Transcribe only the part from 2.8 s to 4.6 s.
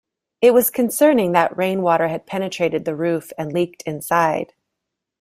the roof and leaked inside.